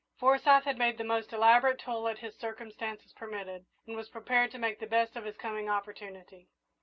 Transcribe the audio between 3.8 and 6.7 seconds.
and was prepared to make the best of his coming opportunity.